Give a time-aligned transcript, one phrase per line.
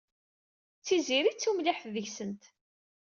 [0.79, 2.43] D Tiziri i d tumliḥt deg-sent.